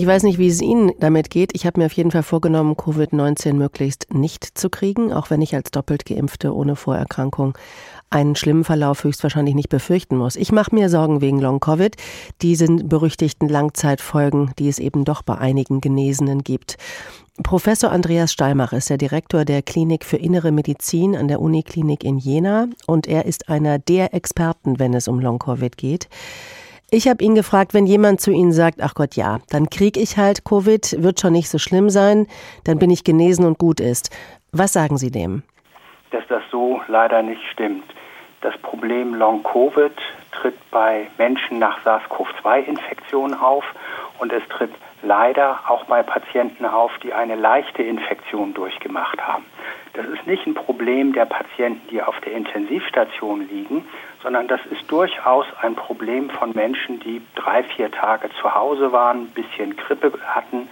Ich 0.00 0.06
weiß 0.06 0.22
nicht, 0.22 0.38
wie 0.38 0.48
es 0.48 0.62
Ihnen 0.62 0.92
damit 0.98 1.28
geht. 1.28 1.50
Ich 1.54 1.66
habe 1.66 1.78
mir 1.78 1.84
auf 1.84 1.92
jeden 1.92 2.10
Fall 2.10 2.22
vorgenommen, 2.22 2.74
Covid-19 2.74 3.52
möglichst 3.52 4.06
nicht 4.14 4.56
zu 4.56 4.70
kriegen, 4.70 5.12
auch 5.12 5.28
wenn 5.28 5.42
ich 5.42 5.54
als 5.54 5.72
doppelt 5.72 6.06
geimpfte 6.06 6.54
ohne 6.54 6.74
Vorerkrankung 6.74 7.52
einen 8.08 8.34
schlimmen 8.34 8.64
Verlauf 8.64 9.04
höchstwahrscheinlich 9.04 9.54
nicht 9.54 9.68
befürchten 9.68 10.16
muss. 10.16 10.36
Ich 10.36 10.52
mache 10.52 10.74
mir 10.74 10.88
Sorgen 10.88 11.20
wegen 11.20 11.38
Long-Covid, 11.38 11.96
diesen 12.40 12.88
berüchtigten 12.88 13.46
Langzeitfolgen, 13.46 14.52
die 14.58 14.70
es 14.70 14.78
eben 14.78 15.04
doch 15.04 15.20
bei 15.20 15.36
einigen 15.36 15.82
Genesenen 15.82 16.44
gibt. 16.44 16.78
Professor 17.42 17.92
Andreas 17.92 18.32
Steimach 18.32 18.72
ist 18.72 18.88
der 18.88 18.96
Direktor 18.96 19.44
der 19.44 19.60
Klinik 19.60 20.06
für 20.06 20.16
Innere 20.16 20.50
Medizin 20.50 21.14
an 21.14 21.28
der 21.28 21.42
Uniklinik 21.42 22.04
in 22.04 22.16
Jena 22.16 22.68
und 22.86 23.06
er 23.06 23.26
ist 23.26 23.50
einer 23.50 23.78
der 23.78 24.14
Experten, 24.14 24.78
wenn 24.78 24.94
es 24.94 25.08
um 25.08 25.20
Long-Covid 25.20 25.76
geht. 25.76 26.08
Ich 26.92 27.08
habe 27.08 27.22
ihn 27.22 27.36
gefragt, 27.36 27.72
wenn 27.72 27.86
jemand 27.86 28.20
zu 28.20 28.32
Ihnen 28.32 28.50
sagt, 28.50 28.78
ach 28.82 28.94
Gott, 28.94 29.14
ja, 29.14 29.38
dann 29.50 29.70
krieg 29.70 29.96
ich 29.96 30.16
halt 30.16 30.44
Covid, 30.44 31.00
wird 31.04 31.20
schon 31.20 31.32
nicht 31.32 31.48
so 31.48 31.58
schlimm 31.58 31.88
sein, 31.88 32.26
dann 32.64 32.80
bin 32.80 32.90
ich 32.90 33.04
genesen 33.04 33.46
und 33.46 33.58
gut 33.58 33.78
ist. 33.78 34.10
Was 34.50 34.72
sagen 34.72 34.98
Sie 34.98 35.12
dem? 35.12 35.44
Dass 36.10 36.26
das 36.28 36.42
so 36.50 36.80
leider 36.88 37.22
nicht 37.22 37.42
stimmt. 37.52 37.84
Das 38.40 38.58
Problem 38.58 39.14
Long-Covid 39.14 39.92
tritt 40.32 40.56
bei 40.72 41.06
Menschen 41.16 41.60
nach 41.60 41.78
SARS-CoV-2-Infektionen 41.84 43.34
auf 43.38 43.64
und 44.18 44.32
es 44.32 44.42
tritt 44.48 44.72
leider 45.02 45.60
auch 45.68 45.84
bei 45.84 46.02
Patienten 46.02 46.66
auf, 46.66 46.90
die 47.04 47.12
eine 47.12 47.36
leichte 47.36 47.84
Infektion 47.84 48.52
durchgemacht 48.52 49.20
haben. 49.24 49.44
Das 49.94 50.06
ist 50.06 50.26
nicht 50.26 50.46
ein 50.46 50.54
Problem 50.54 51.12
der 51.12 51.24
Patienten, 51.24 51.88
die 51.90 52.00
auf 52.00 52.18
der 52.20 52.32
Intensivstation 52.32 53.48
liegen, 53.48 53.84
sondern 54.22 54.46
das 54.46 54.60
ist 54.70 54.90
durchaus 54.90 55.46
ein 55.62 55.74
Problem 55.74 56.30
von 56.30 56.52
Menschen, 56.52 57.00
die 57.00 57.20
drei, 57.34 57.64
vier 57.64 57.90
Tage 57.90 58.30
zu 58.40 58.54
Hause 58.54 58.92
waren, 58.92 59.22
ein 59.22 59.30
bisschen 59.30 59.76
Grippe 59.76 60.12
hatten 60.24 60.68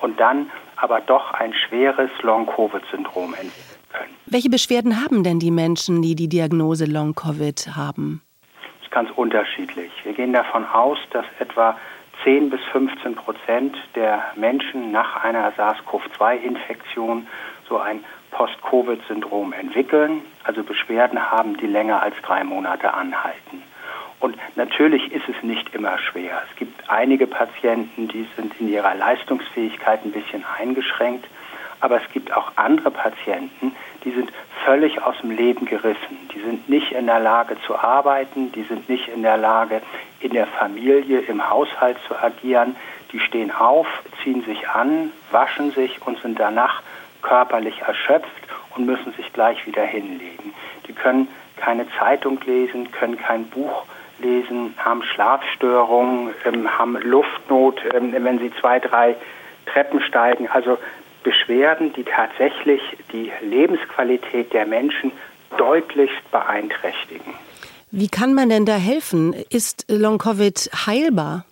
und 0.00 0.18
dann 0.18 0.50
aber 0.76 1.00
doch 1.00 1.32
ein 1.34 1.52
schweres 1.52 2.10
Long-Covid-Syndrom 2.22 3.34
entwickeln 3.34 3.82
können. 3.92 4.16
Welche 4.26 4.50
Beschwerden 4.50 5.02
haben 5.02 5.22
denn 5.22 5.38
die 5.38 5.50
Menschen, 5.50 6.02
die 6.02 6.14
die 6.14 6.28
Diagnose 6.28 6.86
Long-Covid 6.86 7.76
haben? 7.76 8.22
Das 8.52 8.82
ist 8.84 8.90
ganz 8.90 9.10
unterschiedlich. 9.14 9.92
Wir 10.02 10.12
gehen 10.12 10.32
davon 10.32 10.64
aus, 10.64 10.98
dass 11.10 11.26
etwa 11.38 11.76
10 12.24 12.50
bis 12.50 12.60
15 12.72 13.14
Prozent 13.14 13.76
der 13.94 14.22
Menschen 14.36 14.92
nach 14.92 15.22
einer 15.24 15.52
SARS-CoV-2-Infektion 15.52 17.26
so 17.68 17.78
ein 17.78 18.04
Post-Covid-Syndrom 18.30 19.52
entwickeln, 19.52 20.22
also 20.44 20.62
Beschwerden 20.62 21.30
haben, 21.30 21.56
die 21.56 21.66
länger 21.66 22.02
als 22.02 22.14
drei 22.22 22.44
Monate 22.44 22.94
anhalten. 22.94 23.62
Und 24.20 24.36
natürlich 24.56 25.12
ist 25.12 25.28
es 25.28 25.42
nicht 25.42 25.74
immer 25.74 25.98
schwer. 25.98 26.42
Es 26.48 26.56
gibt 26.56 26.88
einige 26.88 27.26
Patienten, 27.26 28.06
die 28.08 28.26
sind 28.36 28.54
in 28.60 28.68
ihrer 28.68 28.94
Leistungsfähigkeit 28.94 30.04
ein 30.04 30.12
bisschen 30.12 30.44
eingeschränkt. 30.58 31.26
Aber 31.80 32.00
es 32.00 32.12
gibt 32.12 32.32
auch 32.32 32.52
andere 32.54 32.92
Patienten, 32.92 33.74
die 34.04 34.10
sind 34.10 34.32
völlig 34.64 35.02
aus 35.02 35.16
dem 35.22 35.30
Leben 35.30 35.66
gerissen. 35.66 36.28
Die 36.34 36.40
sind 36.40 36.68
nicht 36.68 36.92
in 36.92 37.06
der 37.06 37.20
Lage 37.20 37.56
zu 37.66 37.78
arbeiten, 37.78 38.52
die 38.52 38.62
sind 38.62 38.88
nicht 38.88 39.08
in 39.08 39.22
der 39.22 39.36
Lage, 39.36 39.82
in 40.20 40.32
der 40.32 40.46
Familie, 40.46 41.20
im 41.20 41.48
Haushalt 41.48 41.96
zu 42.06 42.16
agieren. 42.16 42.76
Die 43.12 43.20
stehen 43.20 43.50
auf, 43.50 43.86
ziehen 44.22 44.42
sich 44.44 44.68
an, 44.68 45.12
waschen 45.30 45.72
sich 45.72 46.00
und 46.06 46.20
sind 46.20 46.38
danach 46.38 46.82
körperlich 47.22 47.80
erschöpft 47.80 48.30
und 48.74 48.86
müssen 48.86 49.12
sich 49.14 49.32
gleich 49.32 49.66
wieder 49.66 49.84
hinlegen. 49.84 50.54
Die 50.86 50.92
können 50.92 51.28
keine 51.56 51.86
Zeitung 51.98 52.40
lesen, 52.44 52.90
können 52.90 53.16
kein 53.16 53.46
Buch 53.46 53.84
lesen, 54.18 54.74
haben 54.78 55.02
Schlafstörungen, 55.02 56.34
ähm, 56.44 56.78
haben 56.78 56.96
Luftnot, 56.96 57.82
ähm, 57.94 58.14
wenn 58.16 58.38
sie 58.38 58.52
zwei, 58.60 58.78
drei 58.78 59.16
Treppen 59.66 60.00
steigen. 60.00 60.48
Also 60.48 60.78
Beschwerden, 61.22 61.92
die 61.92 62.04
tatsächlich 62.04 62.80
die 63.12 63.30
Lebensqualität 63.42 64.52
der 64.52 64.66
Menschen 64.66 65.12
deutlichst 65.56 66.30
beeinträchtigen. 66.30 67.34
Wie 67.90 68.08
kann 68.08 68.34
man 68.34 68.48
denn 68.48 68.64
da 68.64 68.76
helfen? 68.76 69.34
Ist 69.50 69.84
Long-Covid 69.88 70.70
heilbar? 70.86 71.44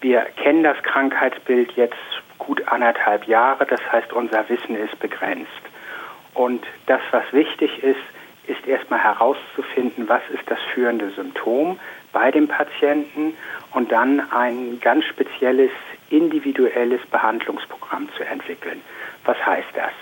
Wir 0.00 0.22
kennen 0.42 0.62
das 0.62 0.82
Krankheitsbild 0.82 1.72
jetzt 1.72 1.94
gut 2.38 2.66
anderthalb 2.68 3.26
Jahre, 3.28 3.66
das 3.66 3.80
heißt, 3.92 4.12
unser 4.14 4.48
Wissen 4.48 4.74
ist 4.74 4.98
begrenzt. 4.98 5.50
Und 6.32 6.64
das, 6.86 7.00
was 7.10 7.24
wichtig 7.32 7.82
ist, 7.82 8.00
ist 8.46 8.66
erstmal 8.66 9.00
herauszufinden, 9.00 10.08
was 10.08 10.22
ist 10.32 10.42
das 10.46 10.58
führende 10.72 11.10
Symptom 11.10 11.78
bei 12.12 12.30
dem 12.30 12.48
Patienten 12.48 13.34
und 13.72 13.92
dann 13.92 14.20
ein 14.32 14.80
ganz 14.80 15.04
spezielles 15.04 15.70
individuelles 16.10 17.00
Behandlungsprogramm 17.10 18.08
zu 18.16 18.24
entwickeln. 18.24 18.82
Was 19.24 19.38
heißt 19.44 19.68
das? 19.74 19.92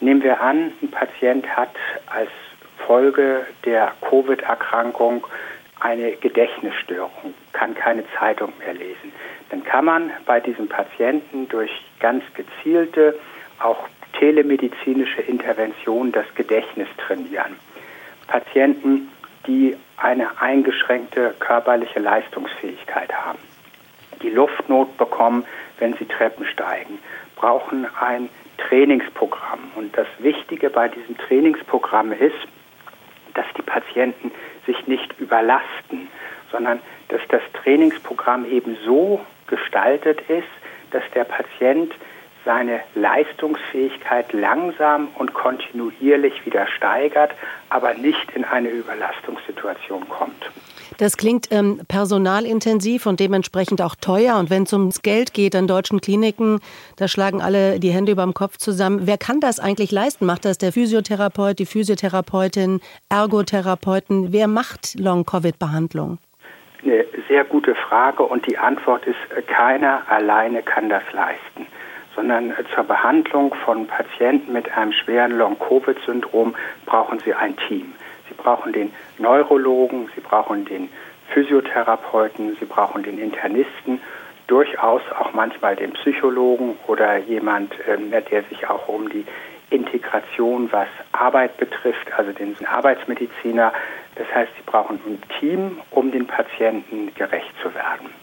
Nehmen 0.00 0.22
wir 0.22 0.40
an, 0.40 0.72
ein 0.82 0.90
Patient 0.90 1.46
hat 1.56 1.74
als 2.06 2.30
Folge 2.86 3.46
der 3.64 3.92
Covid-Erkrankung 4.02 5.26
eine 5.80 6.12
Gedächtnisstörung, 6.12 7.34
kann 7.52 7.74
keine 7.74 8.04
Zeitung 8.18 8.52
mehr 8.58 8.74
lesen. 8.74 9.12
Dann 9.50 9.64
kann 9.64 9.84
man 9.84 10.10
bei 10.26 10.40
diesem 10.40 10.68
Patienten 10.68 11.48
durch 11.48 11.70
ganz 12.00 12.22
gezielte, 12.34 13.18
auch 13.60 13.88
telemedizinische 14.18 15.22
Intervention 15.22 16.12
das 16.12 16.26
Gedächtnis 16.34 16.88
trainieren. 17.06 17.56
Patienten, 18.26 19.10
die 19.46 19.76
eine 19.96 20.40
eingeschränkte 20.40 21.34
körperliche 21.38 22.00
Leistungsfähigkeit 22.00 23.12
haben 23.12 23.38
die 24.24 24.30
Luftnot 24.30 24.96
bekommen, 24.96 25.44
wenn 25.78 25.94
sie 25.94 26.06
Treppen 26.06 26.46
steigen, 26.46 26.98
brauchen 27.36 27.86
ein 28.00 28.30
Trainingsprogramm. 28.56 29.70
Und 29.76 29.96
das 29.96 30.06
Wichtige 30.18 30.70
bei 30.70 30.88
diesem 30.88 31.18
Trainingsprogramm 31.18 32.12
ist, 32.12 32.34
dass 33.34 33.46
die 33.56 33.62
Patienten 33.62 34.32
sich 34.66 34.86
nicht 34.86 35.20
überlasten, 35.20 36.08
sondern 36.50 36.80
dass 37.08 37.20
das 37.28 37.42
Trainingsprogramm 37.52 38.50
eben 38.50 38.76
so 38.84 39.20
gestaltet 39.46 40.20
ist, 40.28 40.48
dass 40.90 41.02
der 41.14 41.24
Patient 41.24 41.92
seine 42.44 42.80
Leistungsfähigkeit 42.94 44.32
langsam 44.32 45.08
und 45.16 45.34
kontinuierlich 45.34 46.46
wieder 46.46 46.66
steigert, 46.68 47.32
aber 47.68 47.94
nicht 47.94 48.30
in 48.34 48.44
eine 48.44 48.68
Überlastungssituation 48.68 50.08
kommt. 50.08 50.50
Das 50.98 51.16
klingt 51.16 51.48
ähm, 51.50 51.80
personalintensiv 51.88 53.06
und 53.06 53.18
dementsprechend 53.18 53.82
auch 53.82 53.96
teuer. 53.96 54.36
Und 54.38 54.50
wenn 54.50 54.62
es 54.62 54.72
ums 54.72 55.02
Geld 55.02 55.34
geht 55.34 55.56
an 55.56 55.66
deutschen 55.66 56.00
Kliniken, 56.00 56.60
da 56.96 57.08
schlagen 57.08 57.42
alle 57.42 57.80
die 57.80 57.90
Hände 57.90 58.12
über 58.12 58.22
dem 58.22 58.34
Kopf 58.34 58.58
zusammen. 58.58 59.06
Wer 59.06 59.18
kann 59.18 59.40
das 59.40 59.58
eigentlich 59.58 59.90
leisten? 59.90 60.24
Macht 60.24 60.44
das 60.44 60.58
der 60.58 60.72
Physiotherapeut, 60.72 61.58
die 61.58 61.66
Physiotherapeutin, 61.66 62.80
Ergotherapeuten? 63.08 64.32
Wer 64.32 64.46
macht 64.46 64.98
Long-Covid-Behandlung? 64.98 66.18
Eine 66.84 67.06
sehr 67.28 67.44
gute 67.44 67.74
Frage 67.74 68.22
und 68.22 68.46
die 68.46 68.58
Antwort 68.58 69.04
ist, 69.06 69.16
äh, 69.36 69.42
keiner 69.42 70.02
alleine 70.08 70.62
kann 70.62 70.88
das 70.88 71.02
leisten 71.12 71.66
sondern 72.14 72.50
äh, 72.50 72.64
zur 72.74 72.84
Behandlung 72.84 73.52
von 73.64 73.86
Patienten 73.86 74.52
mit 74.52 74.70
einem 74.70 74.92
schweren 74.92 75.32
Long-Covid-Syndrom 75.32 76.54
brauchen 76.86 77.18
sie 77.18 77.34
ein 77.34 77.56
Team. 77.68 77.92
Sie 78.36 78.42
brauchen 78.42 78.72
den 78.72 78.92
Neurologen, 79.18 80.10
Sie 80.14 80.20
brauchen 80.20 80.64
den 80.64 80.88
Physiotherapeuten, 81.32 82.56
Sie 82.58 82.66
brauchen 82.66 83.02
den 83.02 83.18
Internisten, 83.18 84.00
durchaus 84.46 85.02
auch 85.18 85.32
manchmal 85.32 85.76
den 85.76 85.92
Psychologen 85.92 86.76
oder 86.86 87.16
jemand, 87.18 87.72
ähm, 87.88 88.10
der 88.10 88.42
sich 88.44 88.68
auch 88.68 88.88
um 88.88 89.08
die 89.08 89.24
Integration, 89.70 90.70
was 90.70 90.88
Arbeit 91.12 91.56
betrifft, 91.56 92.12
also 92.16 92.32
den 92.32 92.54
Arbeitsmediziner. 92.66 93.72
Das 94.16 94.26
heißt, 94.34 94.52
Sie 94.56 94.62
brauchen 94.64 95.00
ein 95.06 95.22
Team, 95.40 95.80
um 95.90 96.12
den 96.12 96.26
Patienten 96.26 97.12
gerecht 97.14 97.52
zu 97.62 97.74
werden. 97.74 98.13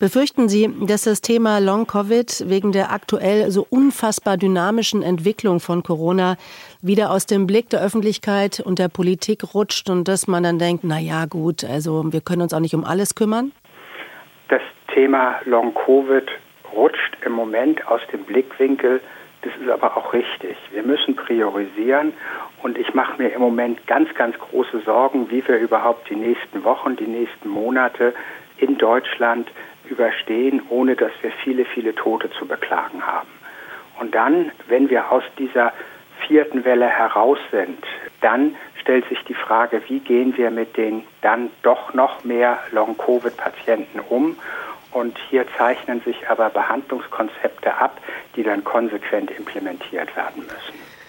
Befürchten 0.00 0.48
Sie, 0.48 0.66
dass 0.86 1.02
das 1.02 1.20
Thema 1.20 1.58
Long-Covid 1.58 2.48
wegen 2.48 2.72
der 2.72 2.90
aktuell 2.90 3.50
so 3.50 3.66
unfassbar 3.68 4.38
dynamischen 4.38 5.02
Entwicklung 5.02 5.60
von 5.60 5.82
Corona 5.82 6.36
wieder 6.80 7.10
aus 7.10 7.26
dem 7.26 7.46
Blick 7.46 7.68
der 7.68 7.82
Öffentlichkeit 7.82 8.60
und 8.60 8.78
der 8.78 8.88
Politik 8.88 9.52
rutscht 9.52 9.90
und 9.90 10.08
dass 10.08 10.26
man 10.26 10.42
dann 10.42 10.58
denkt, 10.58 10.84
na 10.84 10.98
ja, 10.98 11.26
gut, 11.26 11.64
also 11.64 12.10
wir 12.14 12.22
können 12.22 12.40
uns 12.40 12.54
auch 12.54 12.60
nicht 12.60 12.74
um 12.74 12.82
alles 12.82 13.14
kümmern? 13.14 13.52
Das 14.48 14.62
Thema 14.94 15.38
Long-Covid 15.44 16.30
rutscht 16.74 17.18
im 17.26 17.32
Moment 17.32 17.86
aus 17.86 18.00
dem 18.10 18.24
Blickwinkel. 18.24 19.02
Das 19.42 19.52
ist 19.60 19.68
aber 19.68 19.98
auch 19.98 20.14
richtig. 20.14 20.56
Wir 20.72 20.82
müssen 20.82 21.14
priorisieren 21.14 22.14
und 22.62 22.78
ich 22.78 22.94
mache 22.94 23.20
mir 23.20 23.34
im 23.34 23.42
Moment 23.42 23.86
ganz, 23.86 24.08
ganz 24.14 24.34
große 24.38 24.80
Sorgen, 24.80 25.30
wie 25.30 25.46
wir 25.46 25.58
überhaupt 25.58 26.08
die 26.08 26.16
nächsten 26.16 26.64
Wochen, 26.64 26.96
die 26.96 27.06
nächsten 27.06 27.50
Monate 27.50 28.14
in 28.56 28.78
Deutschland 28.78 29.50
überstehen, 29.90 30.62
ohne 30.68 30.96
dass 30.96 31.12
wir 31.22 31.32
viele, 31.44 31.64
viele 31.64 31.94
Tote 31.94 32.30
zu 32.30 32.46
beklagen 32.46 33.06
haben. 33.06 33.28
Und 33.98 34.14
dann, 34.14 34.50
wenn 34.68 34.88
wir 34.88 35.10
aus 35.12 35.24
dieser 35.38 35.72
vierten 36.26 36.64
Welle 36.64 36.86
heraus 36.86 37.38
sind, 37.50 37.84
dann 38.20 38.56
stellt 38.80 39.08
sich 39.08 39.22
die 39.24 39.34
Frage, 39.34 39.82
wie 39.88 40.00
gehen 40.00 40.36
wir 40.36 40.50
mit 40.50 40.76
den 40.76 41.04
dann 41.20 41.50
doch 41.62 41.92
noch 41.92 42.24
mehr 42.24 42.58
Long-Covid-Patienten 42.72 44.00
um? 44.00 44.36
Und 44.92 45.18
hier 45.28 45.44
zeichnen 45.56 46.00
sich 46.00 46.28
aber 46.28 46.50
Behandlungskonzepte 46.50 47.74
ab, 47.76 48.00
die 48.34 48.42
dann 48.42 48.64
konsequent 48.64 49.30
implementiert 49.30 50.16
werden 50.16 50.42
müssen. 50.42 50.89